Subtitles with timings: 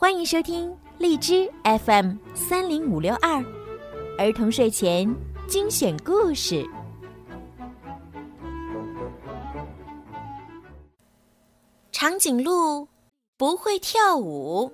[0.00, 3.44] 欢迎收听荔枝 FM 三零五六二
[4.16, 5.12] 儿童睡前
[5.48, 6.64] 精选故事。
[11.90, 12.86] 长颈鹿
[13.36, 14.72] 不会跳舞。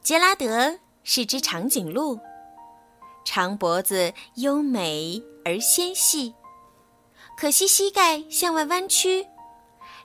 [0.00, 2.18] 杰拉德是只长颈鹿，
[3.24, 6.34] 长脖子优美而纤细，
[7.38, 9.24] 可惜膝盖向外弯曲，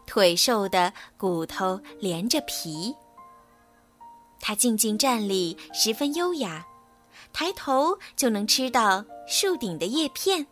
[0.05, 2.95] 腿瘦的骨头连着皮。
[4.47, 6.65] 它静静站立，十分优雅，
[7.33, 10.47] 抬头就能吃到树顶的叶片。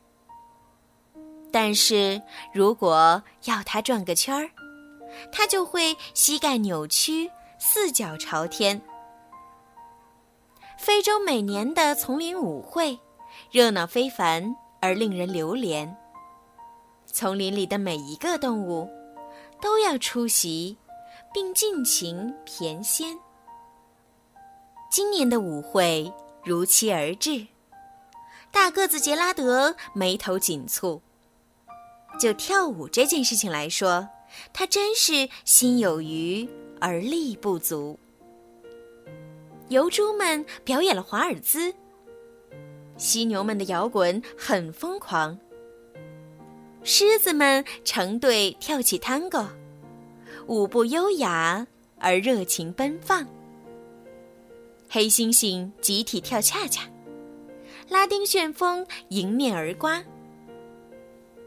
[1.49, 2.21] 但是
[2.53, 4.51] 如果要它转个圈儿，
[5.31, 8.81] 它就会膝盖扭曲，四脚朝天。
[10.77, 12.99] 非洲每年的丛林舞会，
[13.49, 15.95] 热闹非凡而令人流连。
[17.05, 18.89] 丛林里的每一个动物，
[19.61, 20.77] 都要出席，
[21.33, 23.17] 并尽情翩跹。
[24.95, 26.09] 今年的舞会
[26.41, 27.47] 如期而至，
[28.49, 31.01] 大个子杰拉德眉头紧蹙。
[32.17, 34.07] 就跳舞这件事情来说，
[34.53, 36.47] 他真是心有余
[36.79, 37.99] 而力不足。
[39.67, 41.75] 疣猪们表演了华尔兹，
[42.95, 45.37] 犀牛们的摇滚很疯狂，
[46.85, 49.45] 狮子们成对跳起探戈，
[50.47, 51.67] 舞步优雅
[51.99, 53.27] 而热情奔放。
[54.95, 56.89] 黑猩猩集体跳恰恰，
[57.89, 60.01] 拉丁旋风迎面而刮。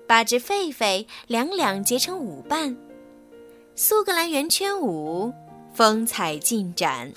[0.06, 2.76] 八只狒狒两两结成舞伴，
[3.74, 5.32] 苏格兰圆圈舞
[5.72, 7.10] 风采尽展。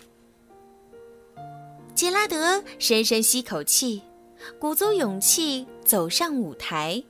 [1.94, 4.02] 杰拉德深深吸口气，
[4.58, 7.04] 鼓足勇气走上舞台。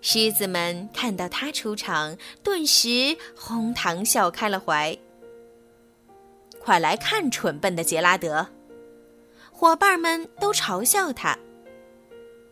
[0.00, 4.96] 狮子们看到他出场，顿时哄堂笑开了怀。
[6.64, 8.46] 快来看蠢笨的杰拉德！
[9.52, 11.38] 伙伴们都嘲笑他。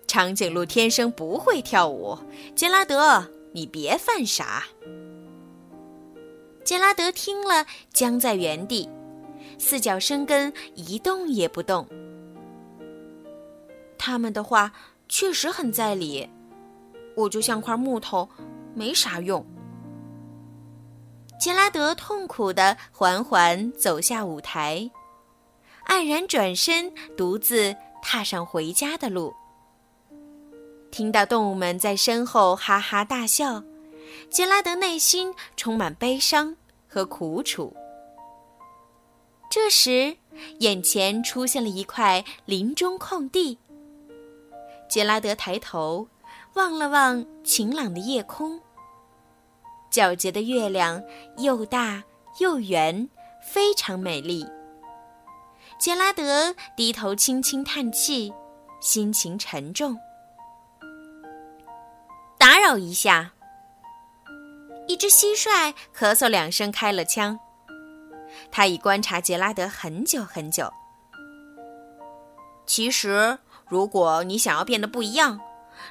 [0.06, 2.18] 长颈鹿天生不会跳舞，
[2.54, 4.64] 杰拉德，你别犯傻。
[6.62, 8.86] 杰拉德听了，僵在原地，
[9.58, 11.88] 四脚生根，一动也不动。
[13.96, 14.72] 他们的话
[15.08, 16.28] 确实很在理，
[17.16, 18.28] 我就像块木头，
[18.74, 19.42] 没啥用。
[21.42, 24.88] 杰拉德痛苦地缓缓走下舞台，
[25.88, 29.34] 黯然转身，独自踏上回家的路。
[30.92, 33.64] 听到动物们在身后哈哈大笑，
[34.30, 37.74] 杰拉德内心充满悲伤和苦楚。
[39.50, 40.16] 这时，
[40.60, 43.58] 眼前出现了一块林中空地。
[44.88, 46.06] 杰拉德抬头
[46.54, 48.60] 望了望晴朗的夜空。
[49.92, 51.02] 皎洁的月亮
[51.36, 52.02] 又大
[52.40, 53.08] 又圆，
[53.42, 54.48] 非常美丽。
[55.78, 58.32] 杰拉德低头轻轻叹气，
[58.80, 59.98] 心情沉重。
[62.38, 63.32] 打扰一下，
[64.88, 67.38] 一只蟋蟀咳嗽两声，开了枪。
[68.50, 70.72] 他已观察杰拉德很久很久。
[72.64, 73.38] 其实，
[73.68, 75.38] 如果你想要变得不一样，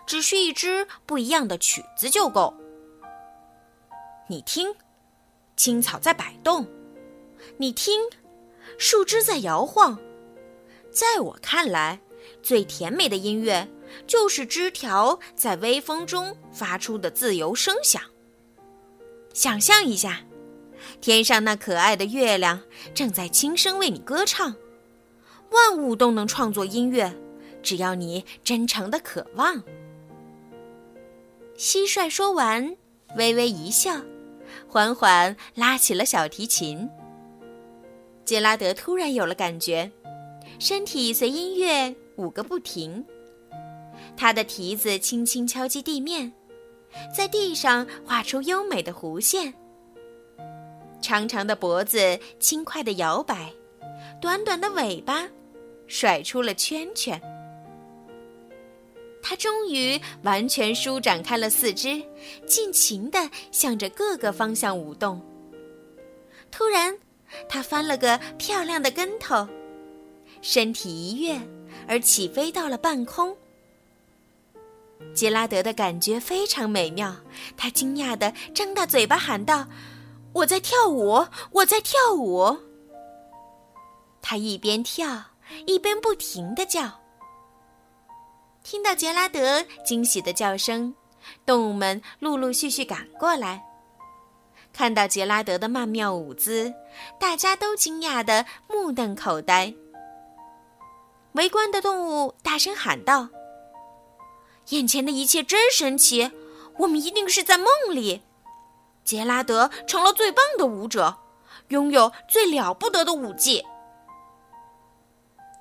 [0.08, 2.56] 只需一支不一样的曲子就够。
[4.32, 4.74] 你听，
[5.58, 6.64] 青草在摆动；
[7.58, 8.00] 你听，
[8.78, 10.00] 树枝在摇晃。
[10.90, 12.00] 在我看来，
[12.42, 13.68] 最甜美的音乐
[14.08, 18.02] 就是枝条在微风中发出的自由声响。
[19.34, 20.22] 想象一下，
[21.02, 22.62] 天上那可爱的月亮
[22.94, 24.56] 正在轻声为你歌唱。
[25.50, 27.14] 万物都能创作音乐，
[27.62, 29.62] 只要你真诚的渴望。
[31.58, 32.78] 蟋蟀说完，
[33.18, 34.00] 微微一笑。
[34.68, 36.90] 缓缓拉起了小提琴。
[38.24, 39.92] 杰拉德突然有了感觉，
[40.60, 43.06] 身体随音乐舞个不停。
[44.16, 46.32] 他的蹄子轻轻敲击地面，
[47.16, 49.54] 在地上画出优美的弧线。
[51.02, 53.52] 长长的脖子轻快地摇摆，
[54.22, 55.28] 短短的尾巴
[55.88, 57.20] 甩出了圈圈。
[59.32, 62.04] 他终于完全舒展开了四肢，
[62.46, 65.22] 尽情地向着各个方向舞动。
[66.52, 66.98] 突然，
[67.48, 69.48] 他翻了个漂亮的跟头，
[70.42, 71.40] 身体一跃
[71.88, 73.34] 而起飞到了半空。
[75.16, 77.16] 杰拉德的感觉非常美妙，
[77.56, 79.66] 他惊讶地张大嘴巴喊道
[80.36, 82.58] ：“我在跳舞，我在跳舞！”
[84.22, 85.28] 他一边跳，
[85.68, 87.01] 一边不停地叫。
[88.64, 90.94] 听到杰拉德惊喜的叫声，
[91.46, 93.64] 动物们陆陆续续赶过来。
[94.72, 96.74] 看到杰拉德的曼妙舞姿，
[97.20, 99.74] 大家都惊讶的目瞪口呆。
[101.34, 103.30] 围观的动物大声喊道
[104.70, 106.32] ：“眼前的一切真神奇！
[106.78, 108.22] 我们一定是在梦里。
[109.04, 111.18] 杰拉德成了最棒的舞者，
[111.70, 113.66] 拥有最了不得的舞技。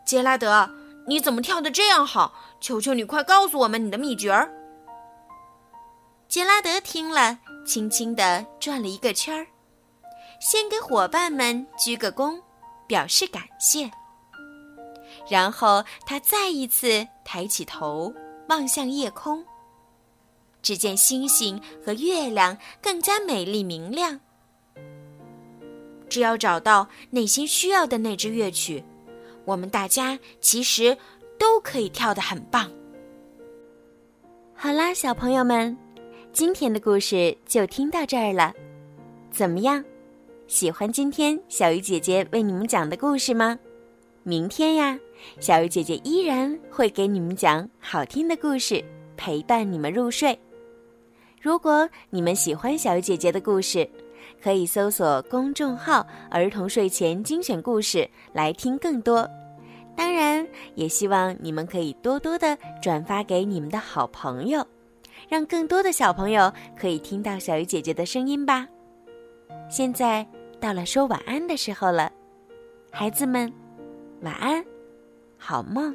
[0.04, 0.70] 杰拉德，
[1.10, 2.32] 你怎么跳的这样好？
[2.60, 4.48] 求求你，快告诉我们你的秘诀儿！”
[6.28, 7.36] 杰拉德听了，
[7.66, 9.44] 轻轻地转了一个圈儿，
[10.40, 12.40] 先给伙伴们鞠个躬，
[12.86, 13.90] 表示感谢。
[15.28, 18.14] 然后他再一次抬起头
[18.48, 19.44] 望向夜空，
[20.62, 24.20] 只见星星和月亮更加美丽明亮。
[26.08, 28.84] 只要找到内心需要的那支乐曲，
[29.44, 30.96] 我们大家其实
[31.38, 32.70] 都可以跳得很棒。
[34.54, 35.76] 好啦，小朋友们，
[36.32, 38.52] 今天的故事就听到这儿了。
[39.30, 39.84] 怎么样，
[40.46, 43.58] 喜欢今天小鱼姐姐为你们讲的故事吗？
[44.22, 44.98] 明天呀，
[45.40, 48.84] 小鱼姐姐依然会给你们讲好听的故事，
[49.16, 50.38] 陪伴你们入睡。
[51.40, 53.88] 如果你们喜欢小鱼姐姐的故事，
[54.42, 59.28] 可以搜索公众号“儿童睡前精选故事”来听更多。
[59.96, 64.66] 当然，也希望你们可以多多的转发给你们的好朋友，
[65.28, 68.66] 让更多的小朋友可以听到小鱼姐姐的声音吧。
[69.68, 70.26] 现在
[70.58, 72.10] 到了说晚安的时候了，
[72.90, 73.52] 孩子们。
[74.22, 74.62] 晚安，
[75.38, 75.94] 好梦。